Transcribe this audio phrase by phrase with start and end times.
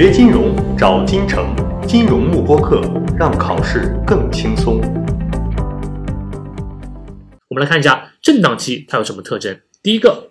[0.00, 1.52] 学金融找金城，
[1.84, 2.80] 金融慕播课，
[3.18, 4.80] 让考试更轻松。
[7.48, 9.60] 我们来看一下震荡期它有什么特征？
[9.82, 10.30] 第一个，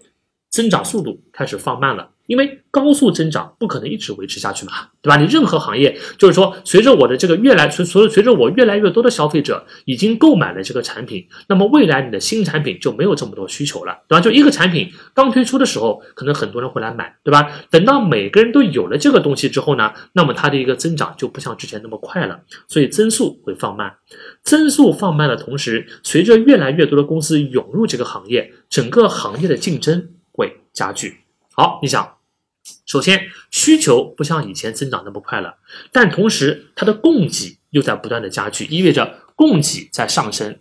[0.49, 2.11] 增长速度开始放慢了。
[2.27, 5.17] 因为高速增长不可能一直维持下去嘛，对吧？
[5.17, 14.21] 你任何行业，就是说，随着我的这个越来，随随随着我越来越多的消费者已经购买了这个产品，那么未来你的新产品就没有这么多需求了，对吧？
[14.21, 17.49] 就一个产品刚推出的时候，可能很多人会来买，对吧？
[17.71, 23.93] 等到每个人都有了这个东西之后呢，那么它的一个增长就不像之前那么快了，所以增速会放慢。
[24.43, 31.19] 增速放慢的同时，随着越来越多的公司涌入这个行业，整个行业的竞争会加剧。
[31.53, 32.16] 好，你想。
[32.85, 35.57] 首先，需求不像以前增长那么快了，
[35.91, 40.59] 但同时它的供给又在不断的加剧，意味着供给在上升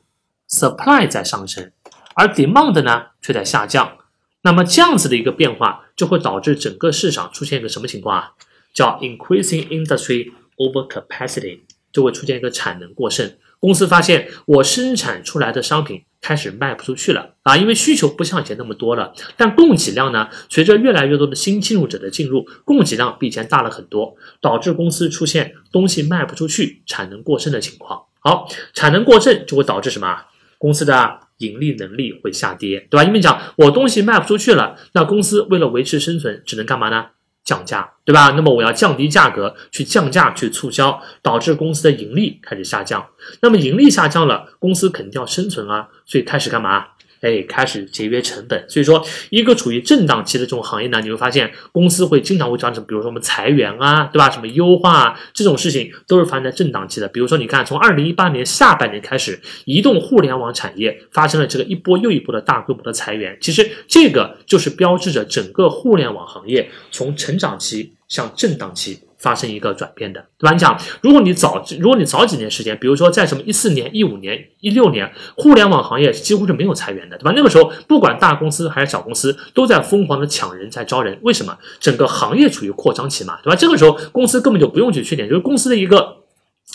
[0.49, 1.73] ，supply 在上升，
[2.15, 3.99] 而 demand 呢却在下降。
[4.43, 8.33] 那么这样子的一个变化，就会导致整个市场出现一个什么情况啊？
[8.73, 11.61] 叫 increasing industry overcapacity，
[11.93, 13.37] 就会出现一个产能过剩。
[13.59, 28.03] 公司发现我生产出来的商品开始卖不出去了啊，因为需求不像以前那么多了，但供给量呢，随着越来越多的新进入者的进入，供给量比以前大了很多，导致公司出现东西卖不出去、产能过剩的情况。
[28.21, 30.25] 好，产能过剩就会导致什么？
[30.59, 33.05] 公司的盈利能力会下跌，对吧？
[33.05, 37.09] 因为讲我东西卖不出去了，那公司为了维持生存，只能干嘛呢？
[37.47, 38.33] 降价，对吧？
[38.37, 43.07] 那么我要降低价格，去降价，去促销，导致公司的盈利开始下降。
[43.41, 46.89] 那么盈利下降了，公司肯定要生存啊，所以开始干嘛？
[47.27, 54.31] 哎，开始节约成本，所以说一个处于震荡期的这种行业呢，你会发现公司会经常会发生，比如说我们裁员啊，对吧？
[54.31, 57.09] 什么优化啊，这种事情都是发生在震荡期的。
[57.09, 69.01] 比如说，你看从二零一八年下半年开始，移动互联网产业发生了这个一波又一波的大规模的裁员，其实这个就是标志着整个互联网行业从成长期向震荡期。
[69.19, 70.53] 发生一个转变的，对吧？
[70.53, 77.33] 你讲，如果你早，如果你早几年时间，比如说在什么一四年、一五年、一六年，互联网行业几乎是没有裁员的，对吧？
[77.35, 81.19] 那个时候，不管大公司还是小公司，都在疯狂的抢人，在招人。
[81.23, 81.57] 为什么？
[81.81, 83.57] 整个行业处于扩张期嘛，对吧？
[83.57, 86.16] 这个时候，公司根本就不用去缺点，就是公司的一个。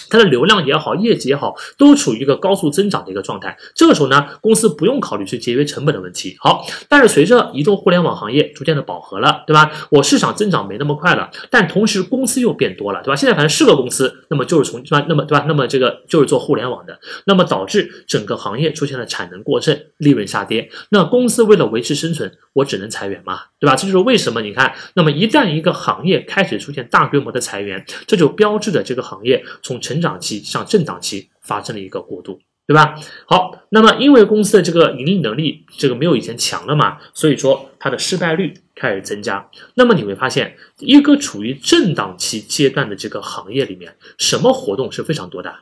[0.10, 3.58] 它的流量也好，业绩也好，都处于一个高速增长的一个状态。
[3.74, 6.36] 这个时候呢，公司不用考虑去节约成本的问题。
[6.40, 9.72] 好，但是随着移动互联网行业逐渐的饱和了，对吧？
[9.90, 13.16] 我市场增长没那么快了，但同时公司又变多了，对吧？
[13.16, 15.06] 现在反正是个公司，那么就是从对吧？
[15.08, 15.46] 那么对吧？
[15.48, 20.70] 那么这个就是做互联网的，那么导致整个行业出现了产能过剩，利润下跌。
[20.90, 23.76] 那公司为了维持生存，我只能裁员嘛，对吧？
[23.76, 32.96] 这就是为什么你看，那么一旦一个行业开始出现大规模的裁员，这就标志着这个行业从成长期向震荡期发生了一个过渡，对吧？
[33.26, 39.50] 好，那么因为公司的这个盈利能力这个没有以前强了嘛，所以说它的失败率开始增加。
[39.74, 45.54] 那么你会发现，一个处于震荡期阶段的这个行业里面，什么活动是非常多的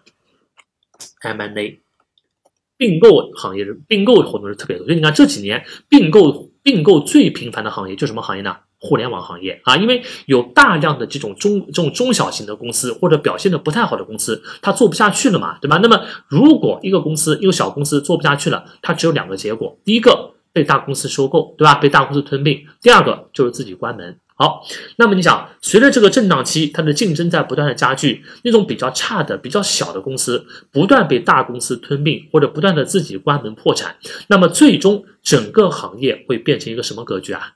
[1.22, 1.80] ？M&A，
[2.78, 4.86] 并购行业并购活动是特别多。
[4.86, 8.58] 所以你看这几年并购并购最频繁的行业就什么行业呢？
[8.80, 15.80] 互联网行业啊，因为有大量的这种中这种中小型的公司或者表现的不太好的公司，它做不下去了嘛，对吧？
[15.84, 21.76] 那么如果一个公司一个小公司做不下去了，它只有两个结果：第一个被大公司收购，对吧？
[21.76, 24.18] 被大公司吞并；第二个就是自己关门。
[24.36, 24.64] 好，
[24.96, 33.98] 那么你想，随着这个震荡期，它的竞争在不断的加剧，那种比较差的、比较小的公司不断被大公司吞并，或者不断的自己关门破产，
[34.28, 37.56] 那么最终整个行业会变成一个什么格局啊？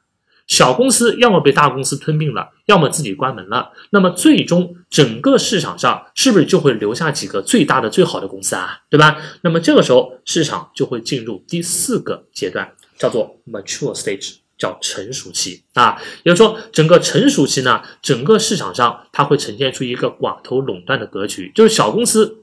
[0.53, 3.71] 小公司要么被大公司吞并了，要么自己关门了。
[3.89, 8.77] 那么最终整个市场上是不是就会留下几个最大的、最好的公司啊？
[8.87, 9.17] 对吧？
[9.41, 15.99] 那么这个时候市场就会进入第四个阶段，叫做 mature stage，叫成熟期啊。
[16.21, 22.42] 也就是说，整个成熟期呢，整个市场上它会呈现出一个寡头垄断的格局，就是小公司。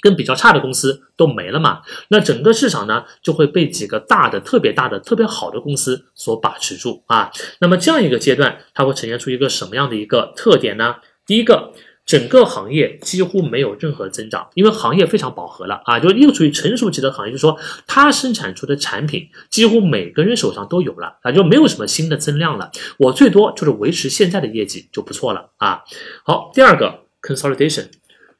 [0.00, 7.30] 跟比较差的公司都没了嘛，那整个市场呢就会被几个大的、特别大的、特别好的公司所把持住啊。
[7.60, 10.96] 那么这样一个阶段，它会呈现出一个什么样的一个特点呢？
[11.26, 11.72] 第一个，
[12.04, 22.70] 整个行业几乎没有任何增长，因为行业非常饱和了啊，就又处于成熟期的行业，就是说它生产出的产品几乎每个人手上都有了啊，就没有什么新的增量了。
[22.98, 25.82] 我最多就是维持现在的业绩就不错了啊。
[26.24, 27.86] 好，第二个 consolidation。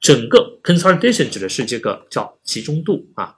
[0.01, 3.37] 整个 consolidation 指的是这个叫集中度啊，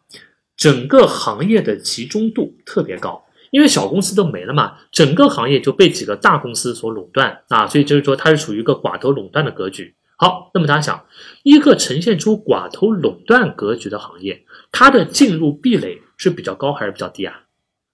[0.56, 9.94] 整个行业的集中度特别高，因为小公司都没了嘛，整个行业就被几个大公司所垄断啊，所以就是说它是处于一个寡头垄断的格局。
[10.16, 11.06] 好，那么大家想，
[11.44, 17.42] 一个呈现出寡头垄断格局的行业，它的进入壁垒是比较高还是比较低啊？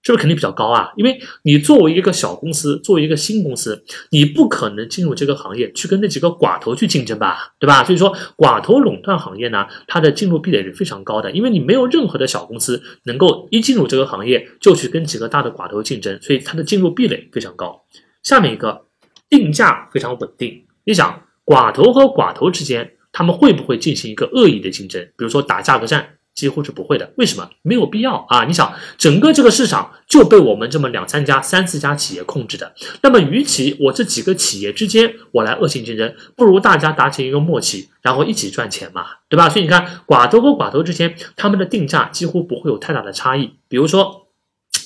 [0.04, 0.92] 是不是肯定比较高啊？
[0.96, 7.82] 因为你作为一个小公司，作为一个新公司，你不可能进入这个行业去跟那几个寡头去竞争吧，对吧？
[7.82, 17.82] 所以说，寡头垄断行业呢，它的进入壁垒是非常高的，因为你没有任何的小公司能够一进入这个行业就去跟几个大的寡头竞争，所以它的进入壁垒非常高。
[18.22, 18.84] 下面一个
[19.30, 25.02] 定价非常稳定，你想寡头和寡头之间，他们会不会进行一个恶意的竞争？
[25.16, 26.06] 比如说打价格战？
[26.34, 27.48] 几乎是不会的，为什么？
[27.62, 28.44] 没有必要啊！
[28.44, 32.74] 你想，整个这个市场就被我们这么两三家、三四家企业控制的。
[33.02, 39.48] 那么，与其我这几个企业之间我来恶性竞争，不如大家达成一个默契，然后一起赚钱嘛，对吧？
[39.48, 43.52] 所以你看，寡头和寡头之间，他们的定价几乎不会有太大的差异。
[43.68, 44.26] 比如说，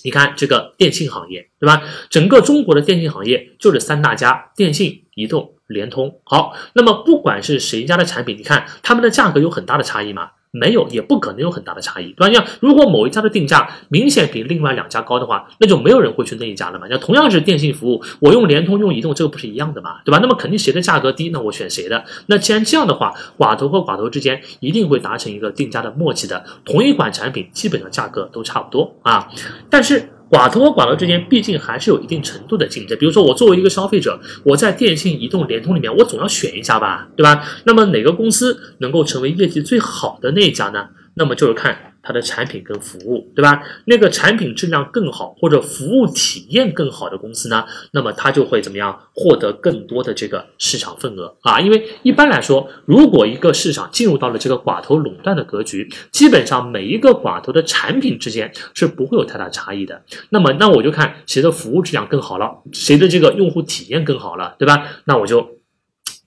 [0.05, 1.83] 你看这个电信行业，对吧？
[2.11, 6.21] 整个中国的电信行业就是三大家：电信、移动、联通。
[6.25, 10.33] 好，那么不管是谁家的产品，你看他们的价格有很大的差异吗？
[10.51, 12.33] 没有，也不可能有很大的差异，对吧？
[12.33, 16.87] 像如果某一家的定价明显比另外两家高的话，那就没有人会去那一家了嘛。
[16.91, 20.19] 那同样是电信服务，我用联通用移动，这个不是一样的嘛，对吧？
[20.23, 22.05] 那么肯定谁的价格低，那我选谁的。
[22.27, 26.45] 那既然这样的话，寡头和寡头之间一定会达成一个定价的默契的。
[26.65, 29.29] 同一款产品基本上价格都差不多啊，
[29.69, 30.11] 但是。
[30.31, 37.43] 寡头和寡头之间毕竟还是有一定程度的竞争，比如说我作为一个消费者，我在电信、移动、联通里面，我总要选一家吧，对吧？
[37.65, 40.89] 那么哪个公司能够成为业绩最好的那一家呢？
[41.15, 41.95] 那么就是看。
[42.09, 43.63] 它的产品跟服务，对吧？
[43.85, 51.61] 那个产品质量更好或者服务体验更好的公司呢，那么它就会怎么样获得更多的这个市场份额啊？
[51.61, 60.03] 因为一般来说，如果一个市场进入到了这个寡头垄断的格局，基本上每一个寡头的产品之间是不会有太大差异的。
[60.31, 64.89] 那么，那我就看谁的服务质量更好了，谁的这个用户体验更好了，对吧？
[65.05, 65.58] 那我就。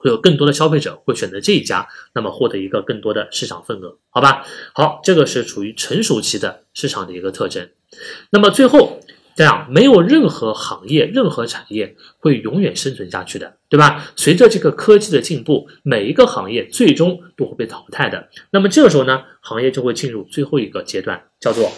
[0.01, 4.43] 会有更多的消费者会选择这一家，那么获得一个更多的市场份额，好吧？
[4.73, 7.69] 好，这个是处于成熟期的市场的一个特征。
[8.31, 8.99] 那么最后，
[9.35, 14.11] 这样没有任何行业、任何产业会永远生存下去的，对吧？
[14.15, 18.27] 随着这个科技的进步，每一个行业最终都会被淘汰的。
[18.49, 21.71] 那么这个时候呢，行业就会进入最后一个阶段，叫做。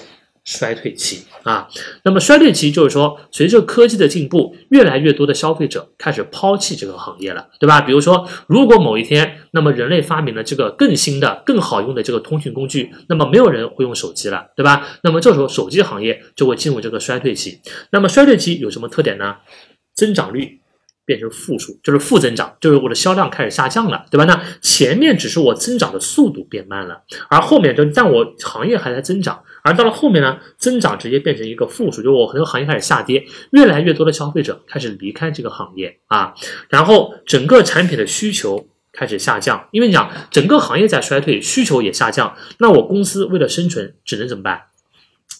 [0.46, 1.70] 衰退期啊，
[2.04, 7.80] 那么衰退期就是说，随着科技的进步，越来越多的消费者开始抛弃这个行业了，对吧？
[7.82, 14.86] 比如说，如果某一天，那么人类发明了这个更新的、更好用的这个通讯工具，那么没有人会用手机了，对吧？
[15.04, 17.62] 那么这时候手机行业就会进入这个衰退期。
[17.92, 19.38] 那么衰退期有什么特点呢？
[19.96, 20.60] 增长率。
[21.06, 24.24] 变成负数，就是负增长，就是我的销量开始下降了，对吧？
[24.24, 36.36] 那前面只是我增长的速度变慢了，而后面就但我行业还在增长，而到了后面呢，增长直接变成一个负数，就我很多行业开始下跌，越来越多的消费者开始离开这个行业啊，
[36.70, 44.64] 然后整个产品的需求开始下降，因为你想整个行业在衰退，需求也下降，那我公司为了生存只能怎么办？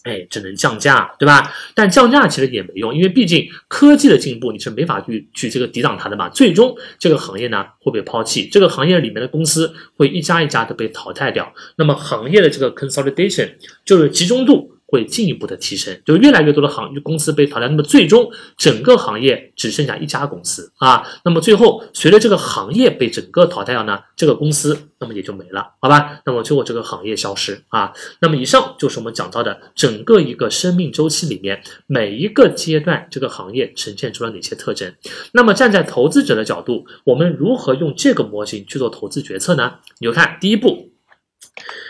[0.04, 1.52] 哎，只能降价，对吧？
[1.74, 6.28] 但降价其实也没用，因为毕竟科技的进步你是没法去去这个抵挡它的嘛。
[6.28, 11.52] 最终这个行业呢会被抛弃，这个行业里面的公司会一家一家的被淘汰掉。
[11.76, 13.50] 那么行业的这个 consolidation
[13.84, 14.73] 就是集中度。
[14.94, 26.20] 会进一步的提升，就越来越多的行公司被淘汰，那么最终整个行业只剩下一家公司啊，那么最后随着这个行业被整个淘汰掉呢，这个公司那么也就没了，好吧？
[26.24, 34.94] 那么最后这个行业消失啊，那么以上就是我们讲到的整个一个生命周期里面每一个阶段这个行业呈现出了哪些特征。
[35.32, 39.80] 那么站在投资者的角度，我们如何用这个模型去做投资决策呢？
[39.98, 40.92] 你就看第一步，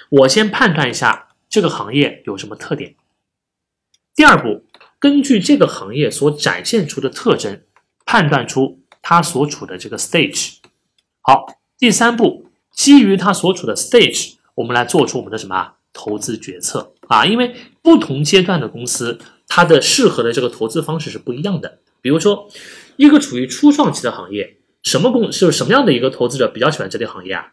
[0.09, 1.29] 我先判断一下。
[1.51, 2.97] 这个行业有什么特点？
[4.15, 4.63] 第二步，
[5.01, 7.61] 根据这个行业所展现出的特征，
[8.07, 10.59] 判断出它所处的这个 stage。
[11.21, 11.47] 好，
[11.79, 17.27] 第三步，基于它所处的 stage，我们来做出我们的什么投资决策啊？
[17.27, 19.19] 因为不同阶段的公司，
[19.49, 21.81] 它的适合的这个投资方式是不一样的。
[22.01, 22.49] 比如说，
[22.97, 27.53] 一个处于初创期的行业，什么公就是什么样的一个投资者比较喜欢这类行业啊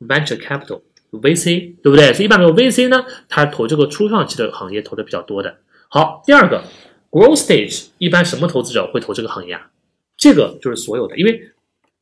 [0.00, 0.82] ？Venture capital。
[1.10, 2.12] VC 对不对？
[2.12, 5.56] 所以一般来说，VC 呢，它投这个初创期的行业投的比较多的。
[5.92, 6.62] 好，第二个
[7.10, 9.70] growth stage，一般什么投资者会投这个行业啊？
[10.16, 11.50] 这个就是所有的，因为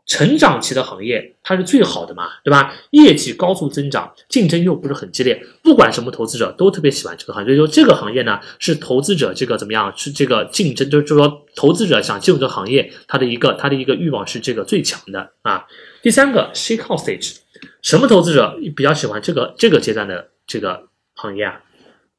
[0.05, 2.75] 成长期的行业它是最好的嘛，对吧？
[2.91, 7.47] 业绩高速增长，竞争又不是很激烈，不管什么投资者都特别喜欢这个行业。
[7.47, 9.91] 所以说，这个行业呢，是投资者这个怎么样？
[9.97, 15.67] 是这个竞争，就是说投资者想进入这个行业，他的一个他的一个欲望是这个最强的啊。
[16.03, 17.37] 第三个 shake out stage。
[17.81, 21.63] 什么投资者比较喜欢这个这个阶段的这个行业啊？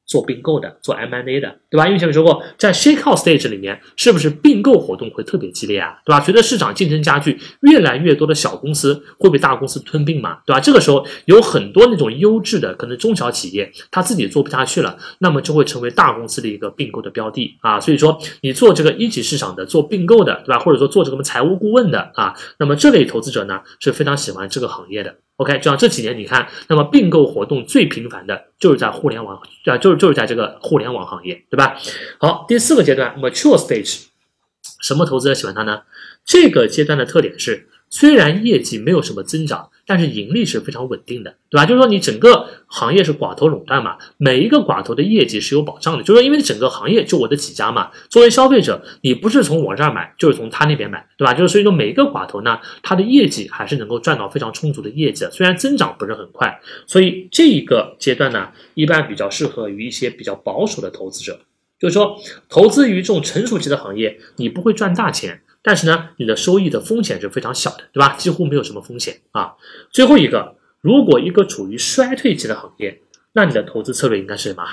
[0.09, 1.85] 做并购的，做 M&A 的，对吧？
[1.85, 5.99] 因为前面说过，在 shake out stage 里面，是不是并购活动会特别激烈啊？
[6.03, 6.19] 对吧？
[6.19, 10.59] 随着市场竞争加剧，越来越多的小公司会被大公司吞并嘛，对吧？
[10.59, 17.79] 这个时候有很多那种优质的可能中小企业，他自己做不下去了，那么就会成为大公司的一个并购的标的啊。
[17.79, 20.57] 所以说，你做这个一级市场的，做并购的，对吧？
[20.57, 25.17] 或者说做这个财务顾问的啊，那么这类投资者呢是非常喜欢这个行业的。
[25.39, 31.77] OK，就像这几年你看，那么并购活动最频繁的就是在互联网啊，就是就是在这个互联网行业，对吧？
[32.19, 34.03] 好，第四个阶段 mature stage，
[34.81, 35.81] 什么投资者喜欢它呢？
[36.25, 37.67] 这个阶段的特点是。
[37.91, 41.65] 虽然业绩没有什么增长，但是盈利是非常稳定的，对吧？
[41.65, 46.03] 就是说你整个行业是寡头垄断嘛，每一个寡头的业绩是有保障的。
[46.03, 51.33] 就是说，因为整个行业就我的几家嘛，作为消费者，你不是从我这儿买，就是从他那边买，对吧？
[51.33, 56.59] 就是所以说每一个寡头呢，它的业绩还是能够赚到非常充足的业绩，虽然增长不是很快。
[56.85, 61.39] 所以这一个阶段呢，一般比较适合于一些比较保守的投资者，
[61.79, 62.15] 就是说
[62.47, 65.41] 投资于这种成熟期的行业，你不会赚大钱。
[65.61, 68.15] 但是呢，你的收益的风险是非常小的，对吧？
[68.17, 69.53] 几乎没有什么风险啊。
[69.91, 73.01] 最后一个，如果一个处于衰退期的行业，
[73.33, 74.63] 那你的投资策略应该是什么？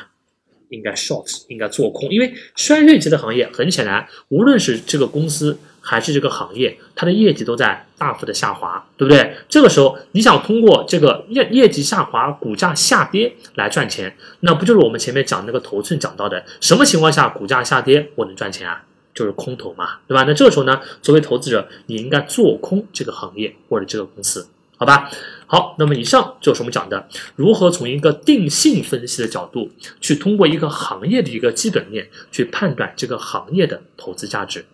[0.70, 9.36] 应该 short，应该做空，因为衰退期的行业，很显然，无论是这个公司还是这个行业，它的业绩都在大幅的下滑，对不对？
[9.48, 18.84] 这个时候，你想通过这个业业绩下滑、股价下跌来赚钱，那不就是我们前面讲那个头寸讲到的，什么情况下股价下跌我能赚钱啊？
[19.16, 20.23] 就是空头嘛，对吧？
[20.25, 24.46] 那这个时候呢，作为投资者，你应该做空这个行业或者这个公司，
[24.76, 25.11] 好吧？
[25.46, 29.70] 好，那么以上就是我们讲的如何从一个定性分析的角度，
[30.00, 34.64] 去通过一个行业的一个基本面去判断这个行业的投资价值。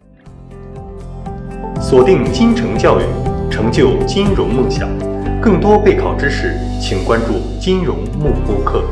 [1.81, 3.05] 锁定金城教育，
[3.51, 4.89] 成就金融梦想。
[5.41, 8.85] 更多备考知识，请关注金融慕播课。